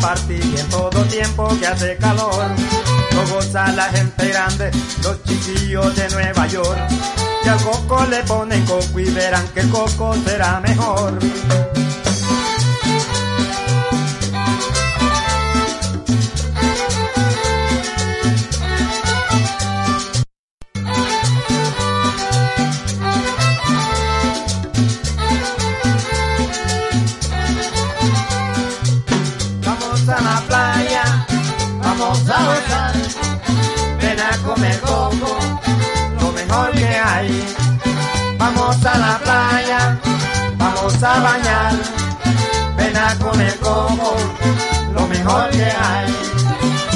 Parte 0.00 0.34
y 0.36 0.58
en 0.58 0.68
todo 0.68 1.04
tiempo 1.04 1.48
que 1.58 1.66
hace 1.66 1.96
calor. 1.96 2.46
Lo 3.12 3.34
goza 3.34 3.72
la 3.72 3.84
gente 3.84 4.28
grande, 4.28 4.70
los 5.02 5.22
chiquillos 5.24 5.94
de 5.96 6.08
Nueva 6.10 6.46
York. 6.46 6.78
Y 7.44 7.48
al 7.48 7.62
coco 7.62 8.04
le 8.06 8.22
ponen 8.24 8.64
coco 8.64 9.00
y 9.00 9.10
verán 9.10 9.46
que 9.48 9.60
el 9.60 9.70
coco 9.70 10.14
será 10.24 10.60
mejor. 10.60 11.18
A 38.86 38.98
la 38.98 39.18
playa, 39.18 39.98
vamos 40.56 41.02
a 41.02 41.20
bañar, 41.20 41.72
ven 42.76 42.96
a 42.96 43.14
comer 43.18 43.56
como 43.60 44.14
lo 44.92 45.06
mejor 45.06 45.50
que 45.50 45.64
hay. 45.64 46.93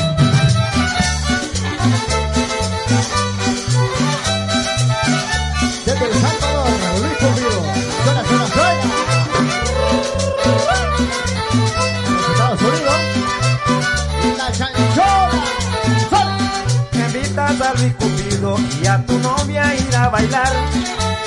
Y 18.82 18.86
a 18.86 19.04
tu 19.06 19.18
novia 19.18 19.74
ir 19.74 19.96
a 19.96 20.08
bailar 20.08 20.52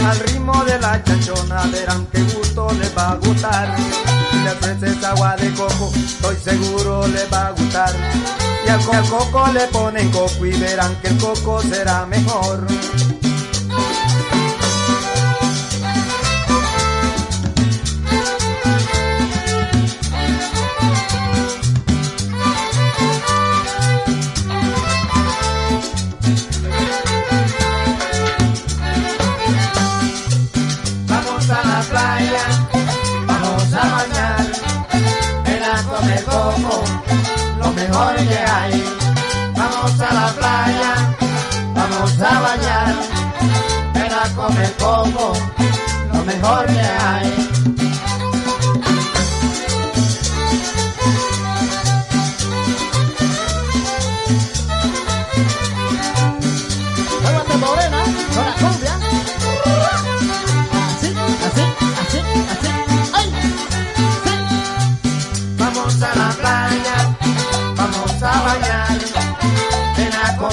al 0.06 0.20
ritmo 0.20 0.64
de 0.66 0.80
la 0.80 1.04
chanchona 1.04 1.64
verán 1.72 2.08
qué 2.12 2.22
gusto 2.24 2.68
les 2.80 2.96
va 2.98 3.12
a 3.12 3.16
gustar. 3.16 3.76
Si 4.32 4.38
le 4.40 4.52
ofreces 4.52 5.04
agua 5.04 5.36
de 5.38 5.52
coco, 5.54 5.92
estoy 5.96 6.36
seguro 6.38 7.08
les 7.08 7.32
va 7.32 7.48
a 7.48 7.52
gustar. 7.52 7.94
Y 8.66 8.70
al 8.70 8.84
coco 8.84 9.48
le 9.54 9.68
ponen 9.68 10.12
coco 10.12 10.46
y 10.46 10.52
verán 10.52 10.96
que 11.02 11.10
el 11.10 11.18
coco 11.18 11.62
será 11.62 12.06
mejor. 12.06 12.66
Vamos 39.56 40.02
a 40.02 40.14
la 40.14 40.28
playa, 40.34 41.16
vamos 41.76 42.20
a 42.20 42.40
bañar, 42.40 42.96
ven 43.94 44.12
a 44.12 44.36
comer 44.36 44.74
coco, 44.80 45.34
lo 46.12 46.24
mejor 46.24 46.66
que 46.66 46.80
hay. 46.80 48.01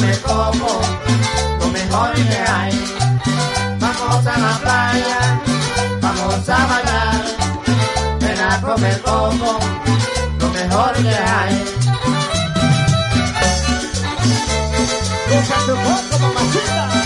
Lo 0.01 1.69
mejor 1.69 2.13
que 2.15 2.39
hay. 2.51 2.73
Vamos 3.79 4.27
a 4.27 4.39
la 4.39 4.59
playa, 4.59 5.41
vamos 6.01 6.49
a 6.49 6.67
bailar, 6.67 7.25
ven 8.21 8.41
a 8.41 8.61
comer 8.61 9.01
coco, 9.03 9.59
lo 10.41 10.49
mejor 10.51 10.93
que 10.95 11.09
hay. 11.09 11.65
tu 15.67 15.75
poco, 15.75 16.19
mamacita. 16.21 16.98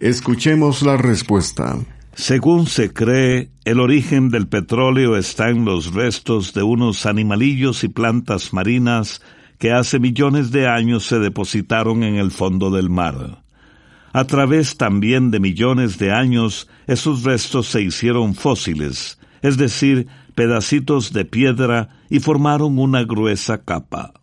Escuchemos 0.00 0.80
la 0.80 0.96
respuesta. 0.96 1.78
Según 2.14 2.66
se 2.66 2.90
cree, 2.90 3.50
el 3.66 3.80
origen 3.80 4.30
del 4.30 4.48
petróleo 4.48 5.14
está 5.14 5.50
en 5.50 5.66
los 5.66 5.92
restos 5.92 6.54
de 6.54 6.62
unos 6.62 7.04
animalillos 7.04 7.84
y 7.84 7.88
plantas 7.88 8.54
marinas 8.54 9.20
que 9.58 9.72
hace 9.72 9.98
millones 9.98 10.52
de 10.52 10.66
años 10.66 11.04
se 11.04 11.18
depositaron 11.18 12.02
en 12.02 12.14
el 12.14 12.30
fondo 12.30 12.70
del 12.70 12.88
mar. 12.88 13.42
A 14.14 14.24
través 14.24 14.78
también 14.78 15.30
de 15.30 15.38
millones 15.38 15.98
de 15.98 16.12
años, 16.12 16.66
esos 16.86 17.22
restos 17.22 17.66
se 17.66 17.82
hicieron 17.82 18.34
fósiles, 18.34 19.18
es 19.42 19.58
decir, 19.58 20.06
pedacitos 20.34 21.12
de 21.12 21.26
piedra 21.26 21.90
y 22.08 22.20
formaron 22.20 22.78
una 22.78 23.04
gruesa 23.04 23.58
capa. 23.64 24.14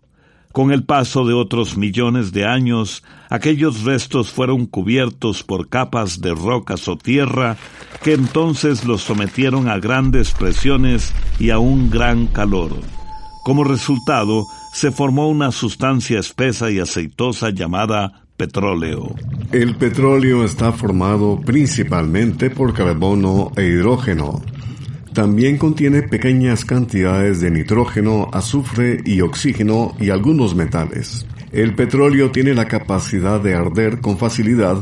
Con 0.58 0.72
el 0.72 0.84
paso 0.84 1.24
de 1.24 1.36
otros 1.36 1.78
millones 1.78 2.32
de 2.32 2.48
años, 2.48 3.04
aquellos 3.30 3.84
restos 3.84 4.32
fueron 4.32 4.66
cubiertos 4.66 5.44
por 5.44 5.70
capas 5.70 6.20
de 6.20 6.34
rocas 6.34 6.88
o 6.88 6.98
tierra 6.98 7.58
que 8.02 8.14
entonces 8.14 8.84
los 8.84 9.04
sometieron 9.04 9.70
a 9.70 9.78
grandes 9.78 10.32
presiones 10.32 11.14
y 11.38 11.52
a 11.52 11.60
un 11.60 11.92
gran 11.92 12.26
calor. 12.26 12.72
Como 13.44 13.66
resultado, 13.66 14.48
se 14.74 14.90
formó 14.90 15.30
una 15.30 15.52
sustancia 15.52 16.20
espesa 16.20 16.72
y 16.72 16.80
aceitosa 16.80 17.52
llamada 17.52 18.24
petróleo. 18.36 19.14
El 19.52 19.76
petróleo 19.76 20.44
está 20.44 20.72
formado 20.72 21.40
principalmente 21.40 22.50
por 22.50 22.74
carbono 22.74 23.52
e 23.56 23.62
hidrógeno. 23.62 24.42
También 25.18 25.58
contiene 25.58 26.04
pequeñas 26.04 26.64
cantidades 26.64 27.42
de 27.42 27.50
nitrógeno, 27.50 28.30
azufre 28.34 29.02
y 29.04 29.22
oxígeno 29.22 29.96
y 30.00 30.12
algunos 30.12 30.54
metales. 30.54 31.26
El 31.52 31.74
petróleo 31.74 32.30
tiene 32.30 32.54
la 32.54 32.68
capacidad 32.68 33.42
de 33.42 33.56
arder 33.56 34.00
con 34.00 34.20
facilidad 34.20 34.78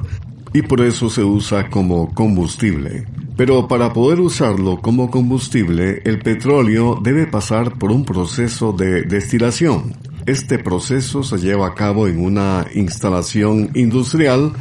y 0.52 0.62
por 0.62 0.82
eso 0.82 1.10
se 1.10 1.24
usa 1.24 1.70
como 1.70 2.14
combustible. 2.14 3.06
Pero 3.38 3.70
para 3.70 3.94
poder 3.94 4.20
usarlo 4.20 4.82
como 4.82 5.10
combustible, 5.10 6.02
el 6.04 6.20
petróleo 6.20 7.00
debe 7.02 7.28
pasar 7.28 7.80
por 7.80 7.94
un 7.94 8.04
proceso 8.04 8.74
de 8.74 9.04
destilación. 9.04 9.94
Este 10.26 10.60
proceso 10.60 11.24
se 11.24 11.38
lleva 11.38 11.68
a 11.68 11.76
cabo 11.76 12.10
en 12.10 12.20
una 12.20 12.68
instalación 12.74 13.70
industrial 13.74 14.52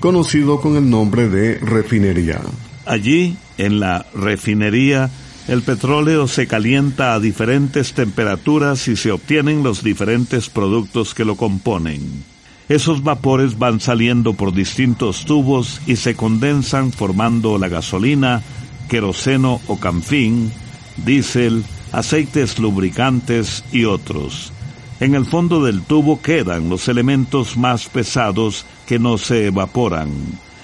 conocido 0.00 0.60
con 0.60 0.76
el 0.76 0.90
nombre 0.90 1.30
de 1.30 1.54
refinería. 1.60 2.42
Allí, 2.88 3.36
en 3.58 3.80
la 3.80 4.06
refinería, 4.14 5.10
el 5.46 5.60
petróleo 5.60 6.26
se 6.26 6.46
calienta 6.46 7.12
a 7.12 7.20
diferentes 7.20 7.92
temperaturas 7.92 8.88
y 8.88 8.96
se 8.96 9.12
obtienen 9.12 9.62
los 9.62 9.84
diferentes 9.84 10.48
productos 10.48 11.12
que 11.12 11.26
lo 11.26 11.36
componen. 11.36 12.24
Esos 12.70 13.04
vapores 13.04 13.58
van 13.58 13.80
saliendo 13.80 14.32
por 14.32 14.54
distintos 14.54 15.26
tubos 15.26 15.82
y 15.86 15.96
se 15.96 16.14
condensan 16.14 16.90
formando 16.90 17.58
la 17.58 17.68
gasolina, 17.68 18.42
queroseno 18.88 19.60
o 19.66 19.78
canfín, 19.78 20.50
diésel, 20.96 21.64
aceites 21.92 22.58
lubricantes 22.58 23.64
y 23.70 23.84
otros. 23.84 24.50
En 24.98 25.14
el 25.14 25.26
fondo 25.26 25.62
del 25.62 25.82
tubo 25.82 26.22
quedan 26.22 26.70
los 26.70 26.88
elementos 26.88 27.58
más 27.58 27.86
pesados 27.86 28.64
que 28.86 28.98
no 28.98 29.18
se 29.18 29.48
evaporan. 29.48 30.08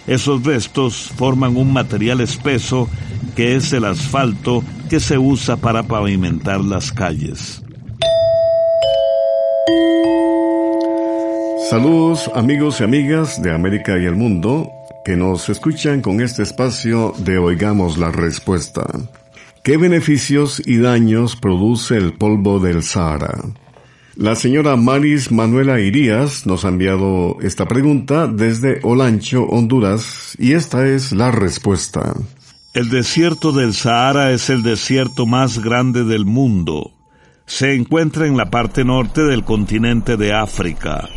Esos 0.06 0.44
restos 0.44 1.10
forman 1.16 1.56
un 1.56 1.72
material 1.72 2.20
espeso 2.20 2.88
que 3.34 3.56
es 3.56 3.72
el 3.72 3.84
asfalto 3.84 4.62
que 4.88 5.00
se 5.00 5.18
usa 5.18 5.56
para 5.56 5.82
pavimentar 5.82 6.60
las 6.60 6.92
calles. 6.92 7.62
Saludos 11.70 12.30
amigos 12.34 12.80
y 12.80 12.84
amigas 12.84 13.42
de 13.42 13.54
América 13.54 13.98
y 13.98 14.04
el 14.04 14.14
mundo 14.14 14.70
que 15.04 15.16
nos 15.16 15.48
escuchan 15.48 16.02
con 16.02 16.20
este 16.20 16.42
espacio 16.42 17.14
de 17.18 17.38
Oigamos 17.38 17.96
la 17.96 18.10
Respuesta. 18.10 18.86
¿Qué 19.62 19.78
beneficios 19.78 20.62
y 20.64 20.76
daños 20.76 21.36
produce 21.36 21.96
el 21.96 22.12
polvo 22.12 22.60
del 22.60 22.82
Sahara? 22.82 23.34
La 24.16 24.36
señora 24.36 24.76
Maris 24.76 25.32
Manuela 25.32 25.80
Irías 25.80 26.46
nos 26.46 26.64
ha 26.64 26.68
enviado 26.68 27.36
esta 27.42 27.66
pregunta 27.66 28.28
desde 28.28 28.78
Olancho, 28.84 29.42
Honduras, 29.42 30.36
y 30.38 30.52
esta 30.52 30.86
es 30.86 31.10
la 31.10 31.32
respuesta. 31.32 32.14
El 32.74 32.90
desierto 32.90 33.50
del 33.50 33.74
Sahara 33.74 34.30
es 34.30 34.50
el 34.50 34.62
desierto 34.62 35.26
más 35.26 35.58
grande 35.58 36.04
del 36.04 36.26
mundo. 36.26 36.92
Se 37.46 37.74
encuentra 37.74 38.28
en 38.28 38.36
la 38.36 38.50
parte 38.50 38.84
norte 38.84 39.22
del 39.22 39.42
continente 39.42 40.16
de 40.16 40.32
África. 40.32 41.08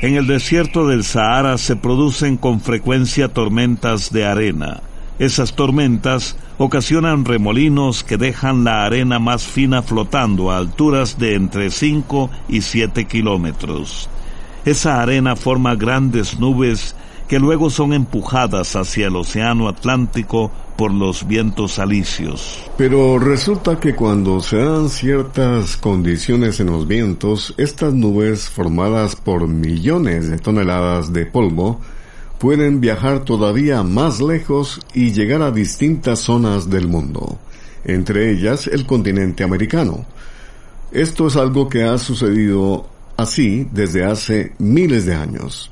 En 0.00 0.14
el 0.14 0.26
desierto 0.26 0.88
del 0.88 1.04
Sahara 1.04 1.58
se 1.58 1.76
producen 1.76 2.38
con 2.38 2.62
frecuencia 2.62 3.28
tormentas 3.28 4.10
de 4.12 4.24
arena. 4.24 4.80
Esas 5.20 5.52
tormentas 5.52 6.34
ocasionan 6.56 7.26
remolinos 7.26 8.04
que 8.04 8.16
dejan 8.16 8.64
la 8.64 8.86
arena 8.86 9.18
más 9.18 9.46
fina 9.46 9.82
flotando 9.82 10.50
a 10.50 10.56
alturas 10.56 11.18
de 11.18 11.34
entre 11.34 11.70
5 11.70 12.30
y 12.48 12.62
7 12.62 13.04
kilómetros. 13.04 14.08
Esa 14.64 15.02
arena 15.02 15.36
forma 15.36 15.74
grandes 15.74 16.40
nubes 16.40 16.96
que 17.28 17.38
luego 17.38 17.68
son 17.68 17.92
empujadas 17.92 18.76
hacia 18.76 19.08
el 19.08 19.16
Océano 19.16 19.68
Atlántico 19.68 20.50
por 20.78 20.90
los 20.90 21.28
vientos 21.28 21.78
alisios. 21.78 22.58
Pero 22.78 23.18
resulta 23.18 23.78
que 23.78 23.94
cuando 23.94 24.40
se 24.40 24.56
dan 24.56 24.88
ciertas 24.88 25.76
condiciones 25.76 26.60
en 26.60 26.68
los 26.68 26.88
vientos, 26.88 27.52
estas 27.58 27.92
nubes 27.92 28.48
formadas 28.48 29.16
por 29.16 29.46
millones 29.48 30.30
de 30.30 30.38
toneladas 30.38 31.12
de 31.12 31.26
polvo 31.26 31.78
pueden 32.40 32.80
viajar 32.80 33.22
todavía 33.22 33.82
más 33.82 34.22
lejos 34.22 34.80
y 34.94 35.12
llegar 35.12 35.42
a 35.42 35.50
distintas 35.50 36.20
zonas 36.20 36.70
del 36.70 36.88
mundo, 36.88 37.38
entre 37.84 38.32
ellas 38.32 38.66
el 38.66 38.86
continente 38.86 39.44
americano. 39.44 40.06
Esto 40.90 41.26
es 41.26 41.36
algo 41.36 41.68
que 41.68 41.84
ha 41.84 41.98
sucedido 41.98 42.88
así 43.18 43.68
desde 43.70 44.06
hace 44.06 44.54
miles 44.58 45.04
de 45.04 45.14
años. 45.14 45.70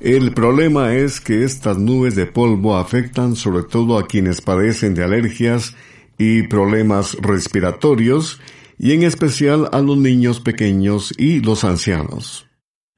El 0.00 0.34
problema 0.34 0.92
es 0.92 1.20
que 1.20 1.44
estas 1.44 1.78
nubes 1.78 2.16
de 2.16 2.26
polvo 2.26 2.76
afectan 2.76 3.36
sobre 3.36 3.62
todo 3.62 3.96
a 3.96 4.08
quienes 4.08 4.40
padecen 4.40 4.94
de 4.94 5.04
alergias 5.04 5.76
y 6.18 6.42
problemas 6.48 7.16
respiratorios 7.20 8.40
y 8.76 8.90
en 8.90 9.04
especial 9.04 9.68
a 9.70 9.80
los 9.80 9.96
niños 9.96 10.40
pequeños 10.40 11.14
y 11.16 11.38
los 11.38 11.62
ancianos. 11.62 12.48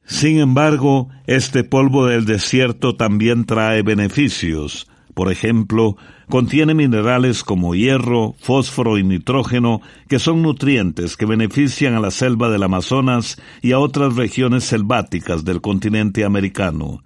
Sin 0.06 0.38
embargo, 0.38 1.08
este 1.26 1.64
polvo 1.64 2.06
del 2.06 2.26
desierto 2.26 2.94
también 2.94 3.44
trae 3.44 3.82
beneficios. 3.82 4.86
Por 5.14 5.30
ejemplo, 5.30 5.96
contiene 6.28 6.74
minerales 6.74 7.44
como 7.44 7.74
hierro, 7.74 8.34
fósforo 8.38 8.98
y 8.98 9.04
nitrógeno, 9.04 9.80
que 10.08 10.18
son 10.18 10.42
nutrientes 10.42 11.16
que 11.16 11.24
benefician 11.24 11.94
a 11.94 12.00
la 12.00 12.10
selva 12.10 12.50
del 12.50 12.64
Amazonas 12.64 13.40
y 13.62 13.72
a 13.72 13.78
otras 13.78 14.16
regiones 14.16 14.64
selváticas 14.64 15.44
del 15.44 15.60
continente 15.60 16.24
americano. 16.24 17.02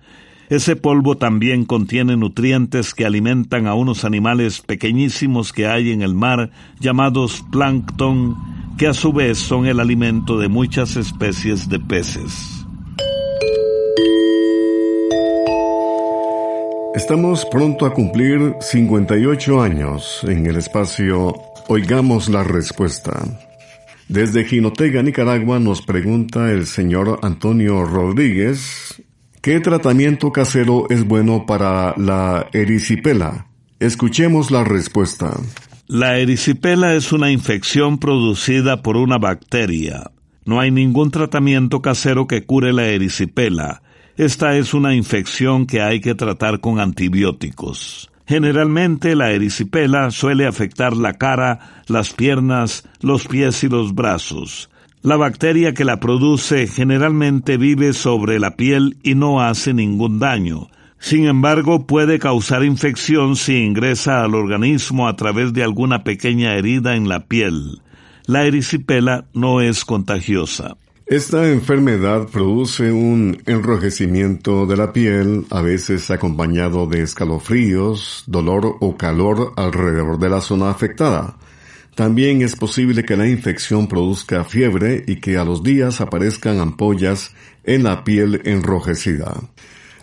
Ese 0.49 0.77
polvo 0.77 1.19
también 1.19 1.67
contiene 1.67 2.17
nutrientes 2.17 2.95
que 2.95 3.05
alimentan 3.05 3.67
a 3.67 3.75
unos 3.75 4.07
animales 4.07 4.63
pequeñísimos 4.63 5.53
que 5.53 5.67
hay 5.67 5.91
en 5.93 6.01
el 6.01 6.15
mar, 6.15 6.51
llamados 6.81 7.45
plancton, 7.53 8.35
que 8.79 8.87
a 8.87 8.95
su 8.95 9.13
vez 9.13 9.39
son 9.39 9.67
el 9.67 9.79
alimento 9.79 10.39
de 10.39 10.49
muchas 10.49 10.97
especies 10.97 11.69
de 11.69 11.79
peces. 11.79 12.58
Estamos 16.95 17.45
pronto 17.45 17.85
a 17.85 17.93
cumplir 17.93 18.55
58 18.61 19.61
años 19.61 20.21
en 20.25 20.47
el 20.47 20.57
espacio 20.57 21.35
Oigamos 21.69 22.31
la 22.31 22.43
Respuesta. 22.43 23.13
Desde 24.09 24.45
Jinotega, 24.45 25.03
Nicaragua, 25.03 25.61
nos 25.61 25.83
pregunta 25.83 26.51
el 26.51 26.67
señor 26.67 27.21
Antonio 27.23 27.85
Rodríguez, 27.85 29.03
¿qué 29.43 29.61
tratamiento 29.61 30.33
casero 30.33 30.87
es 30.89 31.07
bueno 31.07 31.45
para 31.45 31.95
la 31.99 32.49
erisipela? 32.55 33.49
Escuchemos 33.79 34.51
la 34.51 34.65
respuesta. 34.65 35.39
La 35.87 36.17
erisipela 36.17 36.95
es 36.95 37.13
una 37.13 37.31
infección 37.31 37.99
producida 37.99 38.83
por 38.83 38.97
una 38.97 39.19
bacteria. 39.19 40.11
No 40.47 40.59
hay 40.59 40.71
ningún 40.71 41.11
tratamiento 41.11 41.83
casero 41.83 42.27
que 42.27 42.47
cure 42.47 42.73
la 42.73 42.87
erisipela 42.87 43.83
esta 44.19 44.57
es 44.57 44.75
una 44.75 44.97
infección 44.97 45.65
que 45.65 45.81
hay 45.81 46.01
que 46.01 46.17
tratar 46.17 46.59
con 46.59 46.81
antibióticos. 46.81 48.11
Generalmente 48.27 49.15
la 49.15 49.31
erisipela 49.31 50.11
suele 50.11 50.45
afectar 50.47 50.97
la 50.97 51.15
cara, 51.15 51.83
las 51.87 52.13
piernas, 52.13 52.83
los 53.01 53.29
pies 53.29 53.63
y 53.63 53.69
los 53.69 53.95
brazos. 53.95 54.71
La 55.03 55.17
bacteria 55.17 55.73
que 55.73 55.85
la 55.85 56.01
produce 56.01 56.67
generalmente 56.67 57.57
vive 57.59 57.93
sobre 57.93 58.41
la 58.41 58.57
piel 58.57 58.97
y 59.05 59.15
no 59.15 59.41
hace 59.41 59.73
ningún 59.73 60.19
daño. 60.19 60.69
Sin 60.99 61.27
embargo, 61.27 61.87
puede 61.87 62.19
causar 62.19 62.65
infección 62.65 63.37
si 63.37 63.59
ingresa 63.59 64.25
al 64.25 64.35
organismo 64.35 65.07
a 65.07 65.15
través 65.15 65.53
de 65.53 65.63
alguna 65.63 66.03
pequeña 66.03 66.57
herida 66.57 66.97
en 66.97 67.09
la 67.09 67.27
piel. 67.27 67.83
La 68.27 68.45
erisipela 68.45 69.27
no 69.33 69.61
es 69.61 69.85
contagiosa. 69.85 70.77
Esta 71.09 71.51
enfermedad 71.51 72.29
produce 72.29 72.93
un 72.93 73.41
enrojecimiento 73.47 74.67
de 74.67 74.77
la 74.77 74.93
piel, 74.93 75.47
a 75.49 75.63
veces 75.63 76.11
acompañado 76.11 76.87
de 76.87 77.01
escalofríos, 77.01 78.25
dolor 78.27 78.77
o 78.81 78.95
calor 78.99 79.55
alrededor 79.57 80.19
de 80.19 80.29
la 80.29 80.43
zona 80.43 80.69
afectada. 80.69 81.39
También 81.95 82.43
es 82.43 82.57
posible 82.57 83.05
que 83.05 83.17
la 83.17 83.27
infección 83.27 83.89
produzca 83.89 84.45
fiebre 84.45 85.03
y 85.07 85.17
que 85.17 85.39
a 85.39 85.45
los 85.45 85.63
días 85.63 86.03
aparezcan 86.03 86.59
ampollas 86.59 87.35
en 87.65 87.85
la 87.85 88.05
piel 88.05 88.43
enrojecida. 88.45 89.33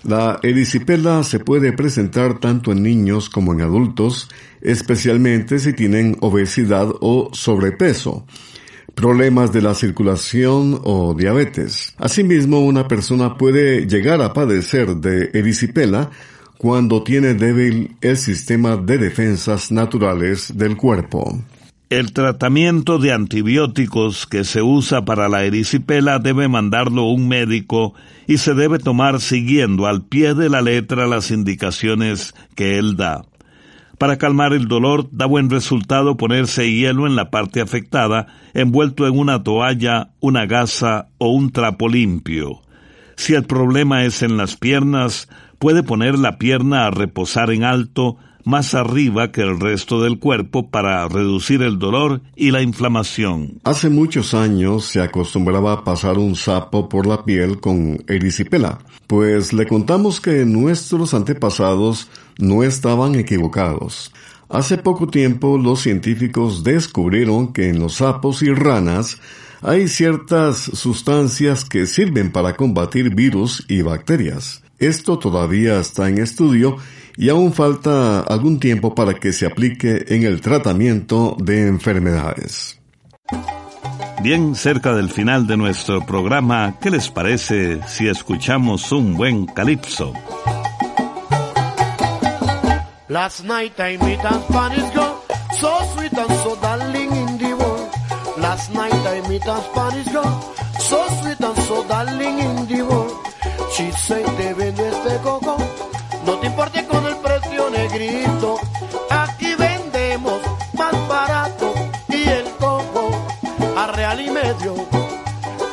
La 0.01 0.39
erisipela 0.41 1.21
se 1.21 1.37
puede 1.37 1.71
presentar 1.71 2.39
tanto 2.39 2.71
en 2.71 2.81
niños 2.81 3.29
como 3.29 3.53
en 3.53 3.61
adultos, 3.61 4.27
especialmente 4.59 5.59
si 5.59 5.73
tienen 5.73 6.17
obesidad 6.21 6.87
o 6.99 7.29
sobrepeso 7.31 8.25
problemas 8.95 9.51
de 9.51 9.61
la 9.61 9.75
circulación 9.75 10.79
o 10.83 11.13
diabetes. 11.13 11.93
Asimismo, 11.97 12.61
una 12.61 12.87
persona 12.87 13.37
puede 13.37 13.85
llegar 13.87 14.21
a 14.21 14.33
padecer 14.33 14.95
de 14.95 15.29
erisipela 15.33 16.09
cuando 16.57 17.03
tiene 17.03 17.33
débil 17.33 17.95
el 18.01 18.17
sistema 18.17 18.77
de 18.77 18.97
defensas 18.97 19.71
naturales 19.71 20.57
del 20.57 20.77
cuerpo. 20.77 21.37
El 21.89 22.13
tratamiento 22.13 22.97
de 22.97 23.11
antibióticos 23.11 24.25
que 24.25 24.43
se 24.43 24.63
usa 24.63 25.05
para 25.05 25.29
la 25.29 25.43
erisipela 25.43 26.17
debe 26.17 26.47
mandarlo 26.47 27.03
un 27.03 27.27
médico 27.27 27.93
y 28.25 28.39
se 28.39 28.55
debe 28.55 28.79
tomar 28.79 29.21
siguiendo 29.21 29.85
al 29.85 30.01
pie 30.03 30.33
de 30.33 30.49
la 30.49 30.63
letra 30.63 31.05
las 31.05 31.29
indicaciones 31.29 32.33
que 32.55 32.79
él 32.79 32.97
da. 32.97 33.23
Para 33.97 34.17
calmar 34.17 34.53
el 34.53 34.67
dolor 34.67 35.07
da 35.11 35.25
buen 35.25 35.49
resultado 35.49 36.17
ponerse 36.17 36.71
hielo 36.71 37.07
en 37.07 37.15
la 37.15 37.29
parte 37.29 37.61
afectada, 37.61 38.27
envuelto 38.53 39.07
en 39.07 39.17
una 39.17 39.43
toalla, 39.43 40.09
una 40.19 40.45
gasa 40.45 41.07
o 41.17 41.29
un 41.29 41.51
trapo 41.51 41.87
limpio. 41.87 42.61
Si 43.15 43.33
el 43.33 43.45
problema 43.45 44.03
es 44.03 44.21
en 44.21 44.35
las 44.35 44.57
piernas, 44.57 45.29
puede 45.59 45.83
poner 45.83 46.19
la 46.19 46.37
pierna 46.37 46.85
a 46.85 46.91
reposar 46.91 47.51
en 47.51 47.63
alto, 47.63 48.17
más 48.43 48.75
arriba 48.75 49.31
que 49.31 49.41
el 49.41 49.59
resto 49.59 50.01
del 50.03 50.19
cuerpo 50.19 50.69
para 50.69 51.07
reducir 51.07 51.63
el 51.63 51.79
dolor 51.79 52.21
y 52.35 52.51
la 52.51 52.61
inflamación. 52.61 53.59
Hace 53.63 53.89
muchos 53.89 54.33
años 54.33 54.85
se 54.85 55.01
acostumbraba 55.01 55.73
a 55.73 55.83
pasar 55.83 56.19
un 56.19 56.35
sapo 56.35 56.87
por 56.87 57.07
la 57.07 57.23
piel 57.25 57.59
con 57.59 58.03
erisipela, 58.07 58.77
pues 59.07 59.51
le 59.51 59.65
contamos 59.65 60.21
que 60.21 60.45
nuestros 60.45 61.13
antepasados 61.13 62.07
no 62.37 62.63
estaban 62.63 63.15
equivocados. 63.15 64.11
Hace 64.49 64.77
poco 64.77 65.07
tiempo 65.07 65.57
los 65.57 65.81
científicos 65.81 66.63
descubrieron 66.63 67.51
que 67.51 67.69
en 67.69 67.79
los 67.79 67.95
sapos 67.95 68.43
y 68.43 68.53
ranas 68.53 69.17
hay 69.61 69.87
ciertas 69.87 70.57
sustancias 70.57 71.65
que 71.65 71.87
sirven 71.87 72.31
para 72.31 72.55
combatir 72.55 73.15
virus 73.15 73.65
y 73.67 73.81
bacterias. 73.81 74.61
Esto 74.77 75.17
todavía 75.17 75.79
está 75.79 76.09
en 76.09 76.19
estudio 76.19 76.77
y 77.17 77.29
aún 77.29 77.53
falta 77.53 78.19
algún 78.19 78.59
tiempo 78.59 78.93
para 78.93 79.13
que 79.13 79.33
se 79.33 79.45
aplique 79.45 80.05
en 80.09 80.23
el 80.23 80.41
tratamiento 80.41 81.35
de 81.39 81.67
enfermedades. 81.67 82.79
Bien 84.21 84.55
cerca 84.55 84.93
del 84.93 85.09
final 85.09 85.47
de 85.47 85.57
nuestro 85.57 86.05
programa, 86.05 86.75
¿qué 86.81 86.89
les 86.89 87.09
parece 87.09 87.79
si 87.87 88.07
escuchamos 88.07 88.91
un 88.91 89.15
buen 89.15 89.45
calipso? 89.45 90.13
Last 93.07 93.43
night 93.43 93.79
I 93.79 93.97
met 93.97 94.25
a 94.25 94.33
Spanish 94.49 94.89
girl, 94.95 95.23
so 95.53 95.69
sweet 95.93 96.17
and 96.17 96.31
so 96.41 96.55
darling 96.55 97.11
in 97.15 97.37
the 97.37 97.53
world. 97.53 97.89
Last 98.39 98.73
night 98.73 98.93
I 98.93 99.21
met 99.29 99.45
a 99.45 99.61
Spanish 99.61 100.07
girl, 100.07 100.41
so 100.79 101.07
sweet 101.21 101.39
and 101.39 101.57
so 101.69 101.87
darling 101.87 102.39
in 102.39 102.65
the 102.65 102.81
world. 102.81 103.13
She 103.77 103.91
said, 103.91 104.25
te 104.25 104.53
vendo 104.55 104.83
este 104.83 105.21
coco, 105.21 105.55
no 106.25 106.39
te 106.39 106.47
importe 106.47 106.83
con 106.87 107.05
el 107.05 107.15
precio 107.17 107.69
negrito. 107.69 108.59
Aquí 109.11 109.53
vendemos 109.53 110.41
más 110.73 111.07
barato 111.07 111.75
y 112.09 112.23
el 112.27 112.49
coco 112.57 113.11
a 113.77 113.87
real 113.91 114.19
y 114.19 114.31
medio. 114.31 114.73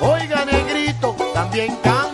Oiga 0.02 0.44
negrito, 0.44 1.16
también 1.32 1.76
cambiamos 1.76 2.11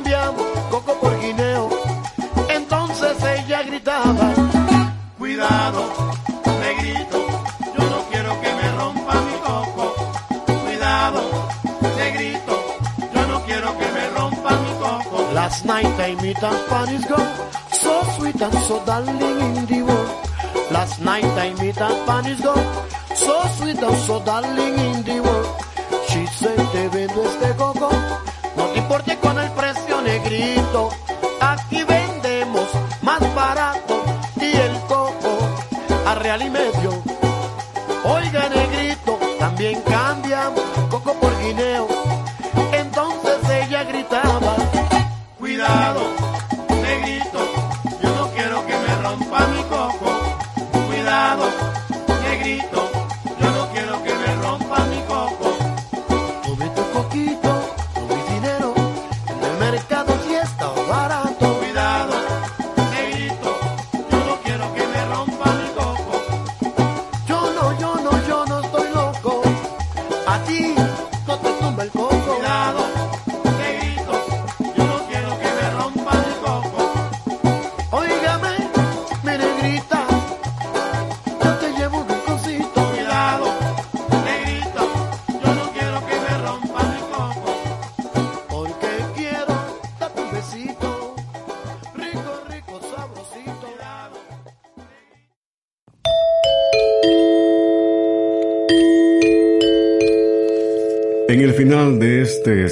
I 16.09 16.14
met 16.23 16.42
a 16.42 16.51
Spanish 16.64 17.05
girl, 17.05 17.29
so 17.71 18.03
sweet 18.16 18.40
and 18.40 18.59
so 18.66 18.83
darling 18.87 19.21
in 19.21 19.66
the 19.66 19.83
world. 19.83 20.11
Last 20.71 21.03
night 21.03 21.25
I 21.25 21.53
met 21.61 21.77
a 21.77 21.90
Spanish 22.01 22.40
girl, 22.40 22.64
so 23.14 23.35
sweet 23.59 23.77
and 23.77 23.97
so 24.07 24.16
darling 24.25 24.79
in 24.88 25.03
the 25.05 25.21
world. 25.21 25.49
She 26.09 26.25
said, 26.29 26.57
te 26.73 26.88
vendo 26.88 27.23
este 27.29 27.55
coco, 27.57 27.90
no 28.57 28.64
te 28.73 28.79
importe 28.79 29.18
con 29.18 29.38
el 29.38 29.51
precio 29.51 30.01
negrito. 30.01 30.88
Aquí 31.42 31.85
vendemos 31.85 32.68
más 33.03 33.21
barato 33.35 34.03
y 34.40 34.57
el 34.57 34.81
coco 34.88 35.33
a 36.07 36.14
real 36.14 36.40
y 36.40 36.49
medio. 36.49 37.03
Oiga 38.05 38.49
negrito, 38.49 39.18
también 39.38 39.83
cambiamos 39.83 40.64
coco 40.88 41.12
por 41.21 41.38
guineo. 41.42 41.97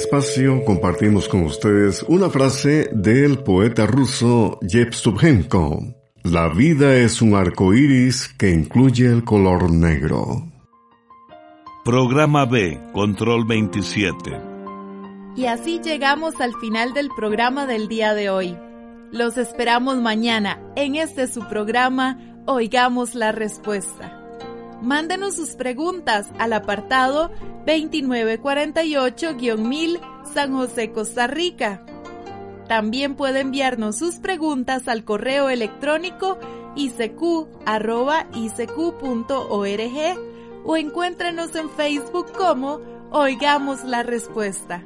Espacio 0.07 0.63
compartimos 0.63 1.27
con 1.27 1.43
ustedes 1.43 2.01
una 2.07 2.29
frase 2.29 2.89
del 2.93 3.39
poeta 3.39 3.85
ruso 3.85 4.57
Yevstuphenko. 4.61 5.83
La 6.23 6.47
vida 6.47 6.95
es 6.95 7.21
un 7.21 7.35
arco 7.35 7.73
iris 7.73 8.29
que 8.37 8.49
incluye 8.49 9.05
el 9.05 9.25
color 9.25 9.69
negro. 9.69 10.47
Programa 11.83 12.45
B, 12.45 12.79
Control 12.93 13.45
27. 13.45 14.31
Y 15.35 15.47
así 15.47 15.81
llegamos 15.83 16.39
al 16.39 16.53
final 16.61 16.93
del 16.93 17.09
programa 17.09 17.67
del 17.67 17.89
día 17.89 18.13
de 18.13 18.29
hoy. 18.29 18.57
Los 19.11 19.37
esperamos 19.37 19.97
mañana 19.97 20.57
en 20.77 20.95
este 20.95 21.27
su 21.27 21.45
programa 21.49 22.17
Oigamos 22.45 23.13
la 23.13 23.33
Respuesta. 23.33 24.16
Mándenos 24.81 25.35
sus 25.35 25.51
preguntas 25.51 26.27
al 26.37 26.53
apartado 26.53 27.31
2948-1000 27.65 29.99
San 30.33 30.53
José, 30.53 30.91
Costa 30.91 31.27
Rica. 31.27 31.83
También 32.67 33.15
puede 33.15 33.39
enviarnos 33.39 33.97
sus 33.97 34.17
preguntas 34.17 34.87
al 34.87 35.03
correo 35.03 35.49
electrónico 35.49 36.37
isq.org 36.75 37.47
o 40.63 40.77
encuéntrenos 40.77 41.55
en 41.55 41.71
Facebook 41.71 42.31
como 42.33 42.79
Oigamos 43.11 43.83
la 43.83 44.03
Respuesta. 44.03 44.83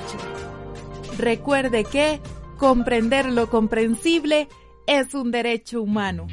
Recuerde 1.18 1.84
que 1.84 2.20
comprender 2.58 3.26
lo 3.26 3.48
comprensible 3.48 4.48
es 4.86 5.14
un 5.14 5.30
derecho 5.30 5.80
humano. 5.82 6.26